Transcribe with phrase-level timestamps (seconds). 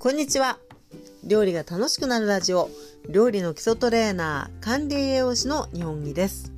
[0.00, 0.60] こんにちは。
[1.24, 2.70] 料理が楽しくなるラジオ。
[3.08, 6.52] 料理の基礎トレーナー管理栄養士の日本木です。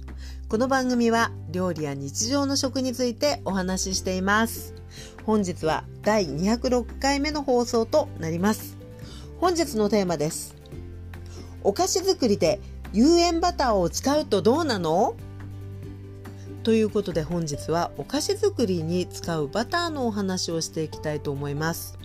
[0.51, 4.75] この番組は料理や日常の食についてお話ししています。
[5.25, 8.77] 本日は第206回目の放送となります。
[9.39, 10.55] 本日のテーマです。
[11.65, 12.61] お菓子作りで
[12.93, 15.17] 有塩バターを使うとどうなの？
[16.63, 21.99] ということで本日はお菓子作りに使うバターのお話をしていきたいと思います。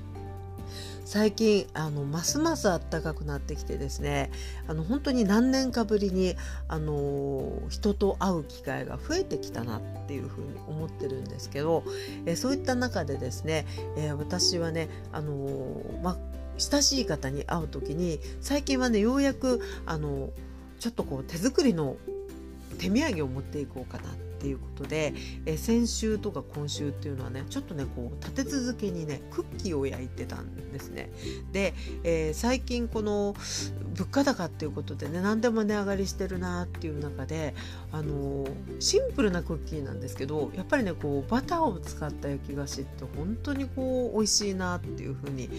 [1.06, 4.32] 最近あのますます暖かくなってきてですね
[4.68, 6.36] あの本当に何年かぶりに
[6.68, 11.84] あの人と会う機会が増えてきたなっていうふうに思ってるんですけど
[12.26, 13.66] えそういった中でですね、
[13.98, 16.18] え私はねあの、ま、
[16.58, 20.32] 親しい方に会う時に最近はねようやくあの
[20.80, 21.98] ちょっとこう手作りの
[22.80, 25.16] 手土産を持っていこうかなってていうことで、
[25.48, 31.10] え先週とか今週っていうのはねちょっとねこう立て続けにねクッキーを焼いてたんですね。
[31.52, 33.36] で、えー、最近この
[33.96, 37.56] 物価高っていうことでね何でも値上がりしてるなっていう中で
[37.92, 38.46] あの
[38.80, 45.50] シンプルなクッキーなんですけどやっぱりねこうバターを使った焼き菓子って本当にこう美味しいなっていうふうに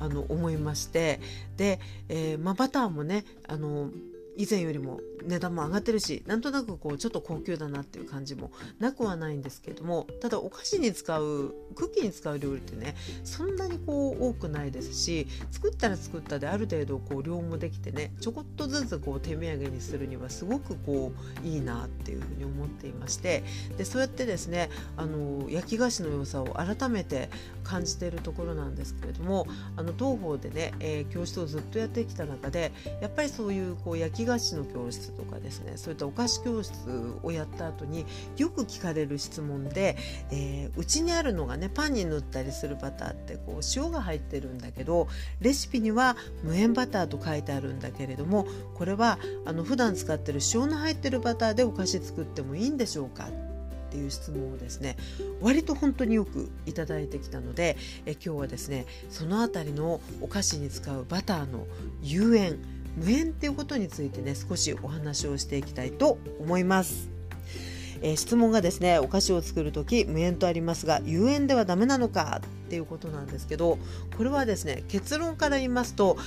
[0.00, 1.20] あの思いまして
[1.56, 1.80] で、
[2.10, 3.88] えー、まあ、バターもねあの
[4.36, 21.12] 以前よりも値段も上がってるしなんとなくこうちょっと高級だなっていう感じもなくはないんですけれどもただお菓子に使うクッキーに使う料理ってねそんなにこう多くないですし作ったら作ったである程度こう量もできてねちょこっとずつこう手土産にするにはすごくこ
[21.42, 23.42] ういいなっていうふうに思っていまして
[23.78, 27.30] でそうやってですねあの焼き菓子の良さを改めて
[27.62, 29.46] 感じているところなんですけれども
[29.76, 36.74] あの東方でね、えー、教室をずっとやってきた中でやっぱりそういうこう焼き菓子の教室とかですねそういったお菓子教室
[37.22, 39.96] をやった後によく聞かれる質問で
[40.76, 45.08] うち、えー、にあるのがねパンに塗ったりするバターってこう塩が入ってるんだけど
[45.40, 53.28] レシピには無塩バターと書いてあるんだけれどもこれはあの普段使ってる塩の入ってるバターでお菓子作ってもいいんでしょうか
[53.94, 54.96] っていう質問をですね
[55.40, 57.76] 割と本当によくいただいてきたので
[58.06, 61.68] え今日はですねその辺りのお菓子に使うバターの
[62.02, 62.58] 有塩
[62.96, 67.08] 無縁っていうことについてね少しお話をしていきたいと思います。
[68.02, 73.78] えー、質問がですねお菓子を作る時無縁とありますが有縁ではダメなのかっていうことなんですけど
[74.16, 76.18] これはですね結論から言いますと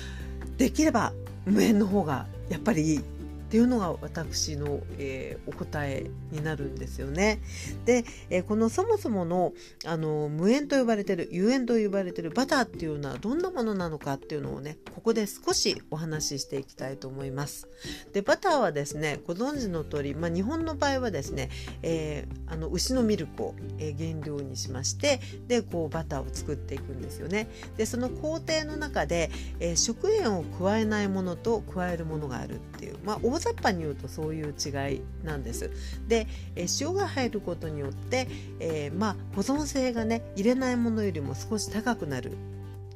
[0.58, 1.14] できれば
[1.46, 3.02] 無縁の方がやっぱりいい
[3.48, 7.40] っていうのが私の、えー、お答えになるんですよね。
[7.86, 9.54] で、えー、このそもそもの
[9.86, 17.70] あの無塩と呼ばれてる有塩と呼ばれてるバターっていうのはどんなものなのかっていうのをねここで少しお話ししていきたいと思います。
[18.12, 21.50] でバターはですねご存知の通り、まあ、日本の場合はですね、
[21.84, 27.48] えー、あの牛のミルクを、原料にしましてでこうバターを作っていくんですよね。
[27.78, 29.32] でその工程の中で、
[29.62, 35.72] え食塩を加えないものと加えるものがあるっていう、まあ、大雑把に言うとそういう違いなんです。
[36.08, 38.28] で、え塩が入ることによって、
[38.60, 42.32] えー、まあ、保存性がね入れないものよりも少し高くなる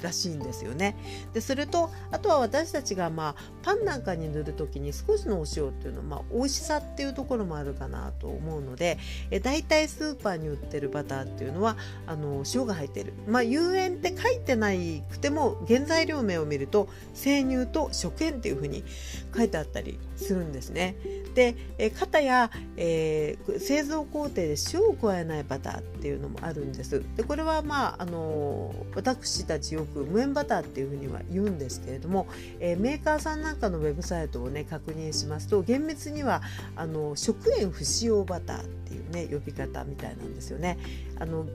[0.02, 0.96] らしいんですよね。
[1.34, 8.98] でそれとあとは私たちが、まあ、パンなんかに塗る時に少しのお塩っていうのは、まあ、美味しさっていうところもあるかなと思うので
[9.30, 13.14] え大体スーパーに売ってるバターっていうのはあの塩が入ってる。
[13.28, 18.84] まあ、有塩って書いてないくても原材料名を見ると生乳と食塩っていうふうに
[19.36, 20.96] 書いてあったりするんですね。
[21.34, 27.04] で、え型や、えー、製造工程で塩を加えないバターっていうのもあるんです。
[27.16, 32.28] でこれはまああの私たちよく無塩バターっていうふうには言うんですけれども、
[32.60, 36.42] えー、メーカーさんなんかのウェブサイトをね確認しますと厳密には
[36.76, 40.78] あの食塩不使用バターっていうね呼び方みたいなんですよね。
[41.20, 41.46] あの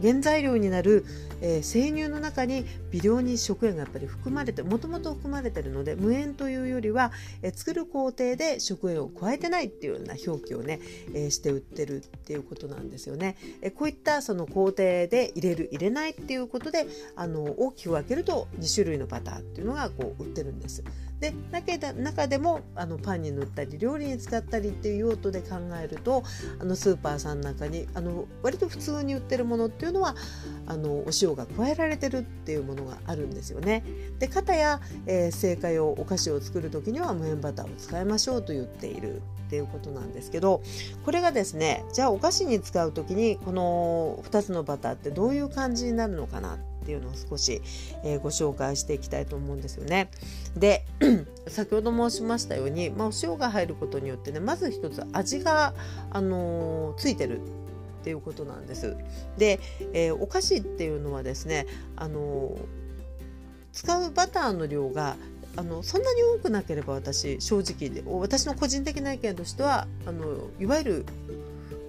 [0.00, 1.04] 原材料になる、
[1.40, 7.12] えー、生乳の中に微量に食塩がやっぱり含まれてもともと含まれてるので無塩というよりは、
[7.42, 10.80] えー、作る工程で食塩を加えてないっていうような表記をね、
[11.14, 13.36] えー、して売ってるっていうことなんですよね。
[13.60, 16.86] えこういったその工程で入れる入れないっていうことで
[17.16, 20.82] あの大きく分けると2種類のバターンっていうのがこう売ってるんです。
[21.22, 21.32] で
[21.94, 26.24] 中でもあのパンに塗ったり料理に使ったりっていう用途で考えると
[26.58, 30.16] あのスーパーさんなんかにあの割と普通に売ってるものっていうのは
[30.66, 33.84] あのお塩が加えられてるっていうものがあるんですよね。
[34.18, 40.60] で片や、えー、製菓用お菓子を作る時には無塩バターを使いましょうと言っているっていうことなんですけど
[41.04, 47.62] これがですねじゃあお菓子に使う時にこの2つのバターってどういう感じになるのかなっていうのを少し、
[48.04, 50.10] えー、ご紹介していきたいと思うんですよね。
[50.56, 50.81] で
[51.48, 55.74] 先ほど申しましたように、まあ、お塩が入ることによってねまず一つ味が、
[56.10, 57.40] あのー、ついてる
[58.02, 58.96] っていうことなんです。
[59.38, 59.60] で、
[59.92, 62.56] えー、お菓子っていうのはですね、あの
[63.72, 65.16] 使うバターの量が
[65.56, 71.06] あのそんなに多くなければ私正直私の個人的な意見としてはあのいわゆる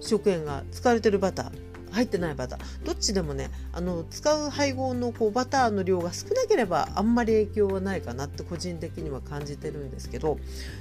[0.00, 2.84] 食塩が使われてるバター入ってないバター。
[2.84, 10.38] どっちでもねあの使う配合のこうバターの量が少なければあんまり影響はないかなって個人的には感じてるんですけど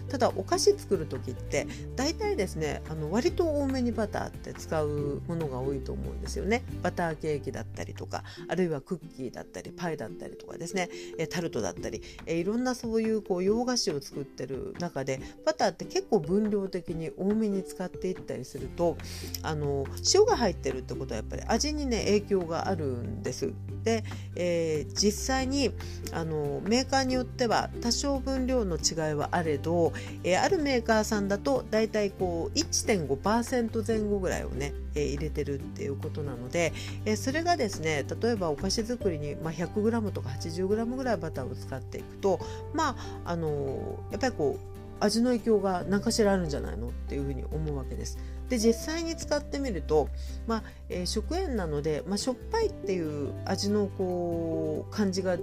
[0.09, 6.63] ただお菓子作る時って大体ですねあの割と多めにバターって使うものが多いと思うんですよね。
[6.81, 10.89] バターケーキだったりとかあるいはクッキーだったりパイだったりとかですね。
[11.29, 12.01] タルトだったり。
[12.27, 18.97] いろんなそういうこう洋菓子を作ってる中でバターって結構分量的に多めに使っていったりすると
[19.41, 23.53] あの塩が入ってるってことはやっぱり味にね影響があるんです。
[23.83, 24.03] で、
[24.35, 25.71] えー、実際に
[26.13, 29.91] あのメーカーによっては多少分量の違いはあれど、
[30.23, 36.71] えー、あるメーカーさんだとだいたいこう1.5%前後ぐらいをね、えー、入れてるっていうことなので、
[37.05, 42.39] えそれがですね例えばお菓子作りに、まあ、100g とか 80g ぐらいバターを使っていくと
[42.73, 42.95] ま
[43.25, 48.17] ああのやっぱりこう味の影響が何かしらあるんじゃないのっていうふうに思うわけです。
[48.49, 50.09] で実際に使ってみると、
[50.47, 55.37] まあえー、食塩なので、まあ、しょっぱいっていう味のこう感じが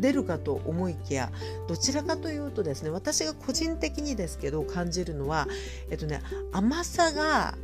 [0.00, 1.30] 出るかと思いきや
[1.68, 5.46] どちらかというとですね私が個人的にですけど感じるのは、
[5.90, 6.22] えっとね、
[6.52, 7.54] 甘さが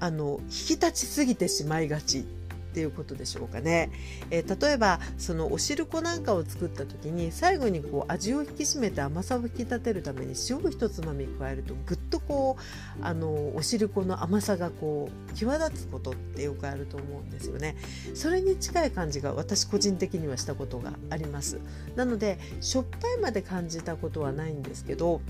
[0.00, 2.24] あの引き立ちすぎてしまいがち
[2.68, 3.90] っていうことでしょうかね。
[4.30, 12.56] えー、例えばそのお汁粉なんかを作った時に最後にこう味を引き締めて甘さを引き立てるために塩を一つまみ加えるとぐっとこ
[13.00, 17.76] うあのお汁粉の甘さがこう際立つことってよくあると思うんですよね。
[18.14, 21.58] それに近い感じが私個人的にはしたことがあります。
[21.96, 25.20] なのでしょっぱいまで感じたことはないんですけど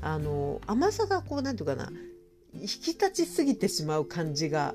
[0.00, 1.92] あの甘さがこう何て言うかな
[2.54, 4.74] 引き立ちすぎてしまう感じが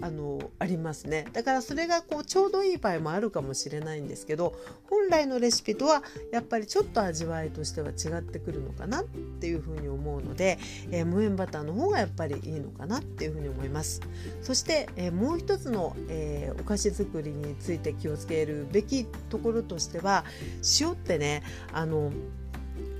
[0.00, 1.26] あのありますね。
[1.32, 4.54] だからそれがこうちょうどいい場合もあるかもしれないんですけど
[4.90, 6.02] 本来のレシピとは
[6.32, 10.58] やっぱりちょっと味わいとしては違ってくるのかなっていうふうに思うので、
[10.90, 14.00] えー、無塩バターの方がやっぱりいいのかなっていうふうに思います。
[14.42, 20.24] そして、えー、もう一つの、えー、お菓子作りについて気をつけるべきところとしては
[20.80, 21.42] 塩ってね
[21.72, 22.12] あの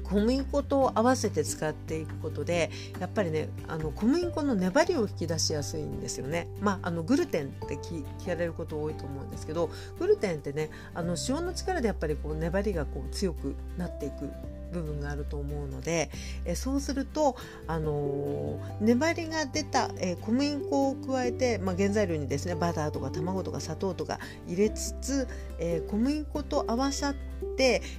[0.09, 2.71] 小麦粉と合わせて使っていくことで
[3.01, 6.47] やっぱりねあの小麦粉の粘りを引き出しやすいんですよね。
[6.61, 14.31] まあ、あのグルテンって聞かれること多いと思うんですけどグルテンってねあの塩の力でやっぱりこう粘りがこう強くなっていく
[14.73, 16.11] 部分があると思うので、
[16.45, 17.37] えそうすると、
[17.67, 25.29] あのー、粘りが出た、え小麦粉を加えて、まあ、原材料にですねバターとか卵とか砂糖とか入れつつ、
[25.61, 27.46] え小麦粉と合わさって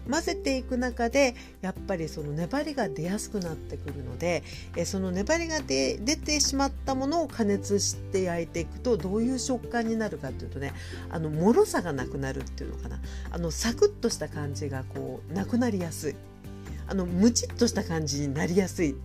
[0.10, 4.44] 混ぜていく中でやっぱりその粘りが出やすくなってくるので、
[4.76, 10.74] えその粘りが出てしまったものを加熱して焼いていくとどういう食感になるかっていうとね
[11.10, 13.00] あの脆さがなくなるっていうのかな
[13.32, 16.16] あのサクッとした感じがこうなくなりやすい。
[16.90, 18.96] あのムチっとした感じになりやすい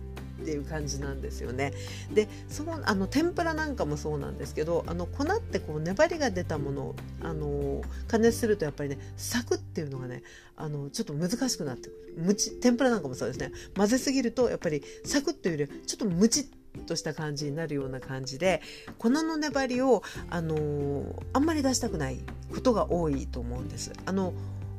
[0.43, 1.73] っていう感じなんですよね。
[2.13, 10.23] でそのあの天ぷらなんかもそうなんですけどあの粉ってこう粘りが出たものをあの加熱するとやっぱりねサクっていうのがね
[10.57, 16.45] あのちょっと難しくなってくるむち天ぷらなんかもそうですね混ぜすぎるとやっぱりサクッというよりちょっとムチっ
[16.85, 18.61] とした感じになるような感じで
[18.97, 22.19] 粉の粘りを、あの、あんまり出したくない
[22.53, 23.91] ことが多いと思うんです。
[24.05, 24.33] あの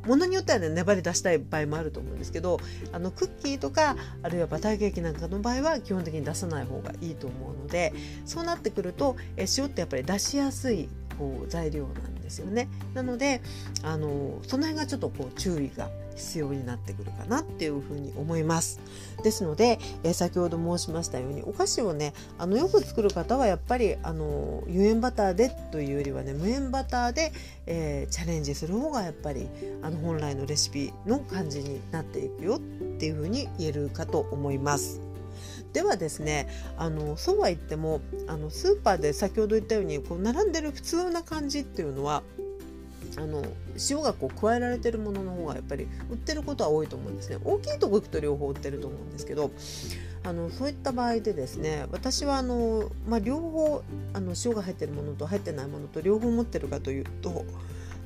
[0.07, 2.59] ものによってはね粘り出したい場合もあると思うんですけど
[2.93, 7.93] あのクッキーとかあるいはバターケーキなんかの場合は基本的に出さない方がいいと思うので
[8.25, 12.69] そうなってくるとえ塩ってやっぱり出しやすいこう材料なんですよね。
[12.95, 13.41] なので
[13.83, 18.81] あのその辺がちょっとこう注意が必要になってくるかなっていうふうに思います。
[19.23, 27.33] ですので、えー、先ほど申しましたようにお菓子をねあのよく作る方はやっぱりあの有塩バターでというよりはね無塩バターで、
[27.67, 29.49] えー、チャレンジする方がやっぱり
[29.83, 32.61] あの本来のレシピの感じになっていくよっ
[32.99, 35.14] ていうふうに言えるかと思います。
[35.75, 42.23] ではですねあのそうは言ってもあのスーパーで先ほど言ったようにこう並んでる普通な感じっていうのは
[43.17, 43.45] あの
[43.91, 47.39] 塩がこう加えられてるものの方がやっぱり売ってることは多いと思うんですね。
[47.45, 49.51] 大きいとこ行くと両方売ってると思うんですけど
[50.23, 53.83] あのそういった場合でですね私はあの、まあ、両方
[54.15, 57.45] あの塩が入ってるものと入ってないものと両方持ってるかというと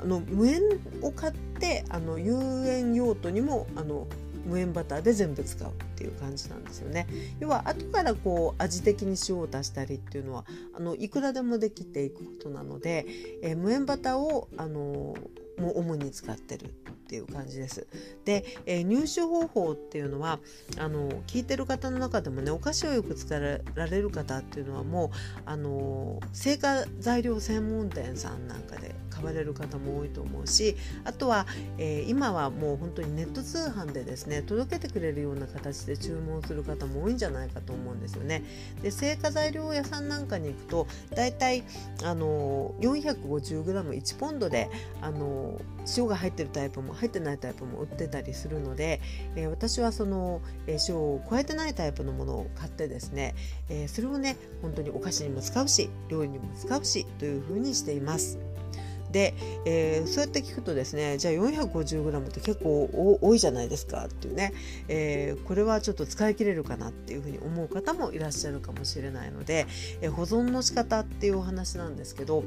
[0.00, 0.62] あの無塩
[1.02, 2.34] を買ってあの有
[2.66, 4.06] 塩用途にもあの
[4.48, 7.06] 無塩バターで全部使うっていう感じなんですよね。
[7.38, 13.06] 要は後からこう味的に塩を足したりっていうのはあのいくらでもできていくことなので、
[13.42, 15.14] えー、無塩バターをあの
[15.58, 16.68] もう主に使ってるっ
[17.08, 17.86] ていう感じです。
[18.24, 20.38] で、えー、入手方法っていうのは
[20.78, 23.62] あの聞いてる方の中でもねお菓子をよく使われ
[24.00, 25.10] る方っていうのはもう
[25.46, 31.46] あの製菓材料専門店さんなんかで買われる方も多いと思うしあとは、
[31.76, 38.44] えー、今はもう本当にネット通販でですね届けてくれるような形で注文する方も多いんじゃないかと思うんですよね。
[38.82, 41.64] で製菓材料屋さんなんかに行くとだいたい
[42.04, 45.47] あの 450g1 ポンドであの
[45.96, 49.00] 塩が入ってるタイプも入ってないタイプも売ってたりするので、
[49.36, 53.34] えー、私はその、えー、塩を加えてないタイプのものを買ってですね、
[53.68, 58.38] えー、それをね本当にお菓子にも使うし料理にも使うしというふうにしています。
[59.12, 59.34] で、
[59.64, 64.52] えー、そうやって聞くとですねじゃあ 450g って結構多いじゃないですかっていうね、
[64.88, 69.66] えー、これはちょっと使い切れるかなっていうふうに思う方もいらっしゃるかもしれないので、
[70.00, 72.44] えー、保存の仕方っていうお話なんですけど、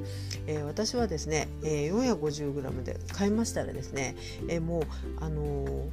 [0.47, 4.15] えー、私はですね、えー、450g で買いましたらですね、
[4.47, 4.83] えー、もう
[5.19, 5.89] あのー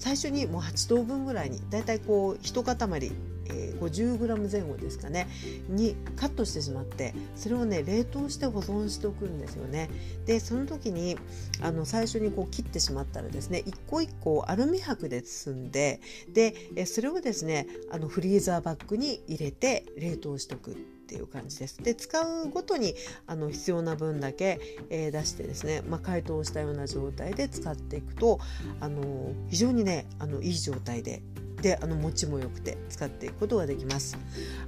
[0.00, 2.74] 最初にもう8等分ぐらいにだいたいこう一塊
[3.52, 5.28] え、50g 前後ですかね
[5.68, 9.90] にカットしてしまってそれをね冷凍して保存しておくんですよね。
[10.26, 11.16] でその時に
[11.60, 16.00] あの最初にこう切ってしまったらですね一個一個アルミ箔で包んで
[16.32, 20.76] でえそれをですねあのフリーザーバッグに入れて冷凍しておく
[21.10, 21.82] っていう感じです。
[21.82, 22.94] で使うごとに
[23.26, 28.38] あの必要な分だけ、えー、出してですね、まあ、解凍したような状態で使っていくと
[28.78, 31.20] あの非常にねあのいい状態で
[31.60, 34.18] であの持ちも良くて使っていくことができます。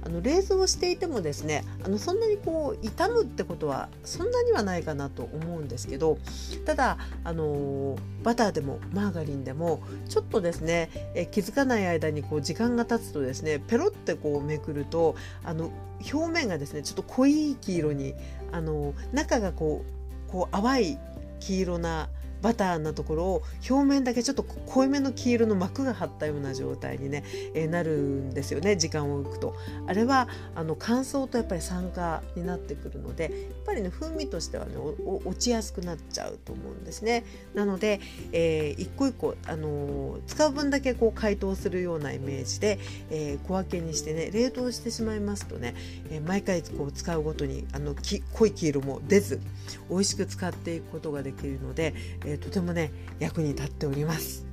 [0.01, 6.17] あの冷蔵していてもですねあのそんなにこう傷むってことはそんなにはないかなと思うんですけど
[6.65, 15.71] ただあのバターでもマーガリンでもちょっとですねえ気づかない間にこう時間が経つとですねペロってこうめくるとあの
[16.13, 18.13] 表面がですねちょっと濃い黄色に
[18.51, 19.83] あの中がこ
[20.27, 20.97] うこう淡い
[21.39, 22.09] 黄色な
[22.43, 27.23] バターなところを表面だけちょっと濃いめの黄色の膜が張ったような状態にね、
[27.55, 29.55] えー、なるんですよね時間を置くと。
[29.87, 33.31] あれはあの乾燥とやっぱり酸化になってくるのでやっ
[33.65, 34.73] ぱりね風味としてはね
[35.25, 37.23] 落ちやすくなっちゃうと思うんですね。
[37.53, 38.01] なので、
[38.33, 42.77] えー、一個一個、あのー、使う分だけこう解凍するようなイメージで、
[43.09, 45.75] えー、小分けにしてね冷凍してしまいますとね、
[46.09, 47.95] えー、毎回こう使うごとにあの
[48.33, 49.39] 濃い黄色も出ず
[49.89, 51.93] 美味しく使っていくことができるので、
[52.25, 54.45] ええー、とてもね役に立っております。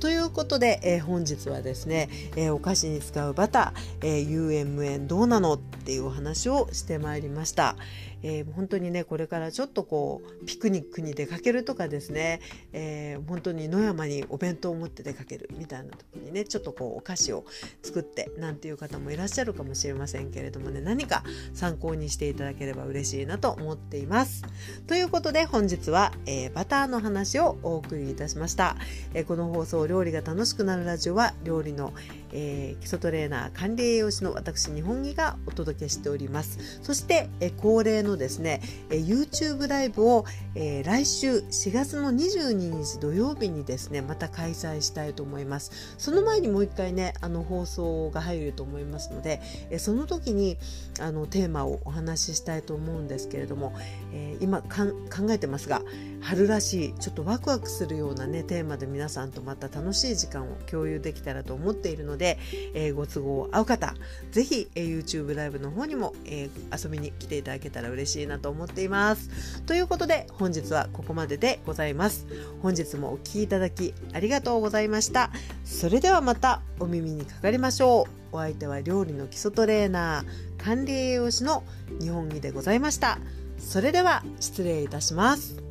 [0.00, 7.76] ということで、えー、本日はですね、えー、お菓子に使うバター、えー、UMN どうなのっていうお話をしてまいりました。
[8.22, 12.40] えー、本当にねこれからちょっとこうピクニックに出かけるとかですね、
[12.72, 17.44] えー、本当に野山にお弁当を持って出かけるみたいな時にねちょっとこうお菓子を
[17.82, 21.24] 作ってなんていう方もいらっしゃるかもしれませんけれどもね何か
[21.54, 24.42] 参考にしていただければ嬉しいなと思っています。
[24.86, 28.76] ということで本日は、えー、バターの話をお送りいたしました。
[29.14, 36.80] えこの放送料理が楽しくなるラジオは料理の、ええー基礎トレーナー管理栄養士の私日本木がお届けしております。
[36.82, 38.60] そして、え恒例のですね、
[38.90, 40.24] え YouTube ライブを、
[40.54, 50.58] えー、来週4月の22日土曜日にですねまた開催したいと思いますその前にもう一回ねあの放送が入ると思いますので、えその時に
[51.00, 53.74] あのテーマをお話ししたいと思うんですけれども、
[54.12, 55.82] えー、今考えてますが
[56.22, 62.38] 春らしいちょっとワクワクするようなねテーマで皆さんとまた楽しい時間を共有できたらと思っているので、
[62.74, 63.94] えー、ご都合合う方
[64.30, 69.62] 是非、えー、YouTube ライブの方にも、えー、遊びに来ていただけたら嬉しいなと思っています。
[69.62, 72.26] ということで本日はここまででございます。
[72.62, 75.30] 本日もお聴きいただきありがとうございました。
[75.64, 78.36] それではまたお耳にかかりましょう。
[78.36, 81.64] お相手は料理の基礎トレーナー管理栄養士の
[82.00, 83.18] 日本木でございました。
[83.58, 85.61] それでは失礼いたします。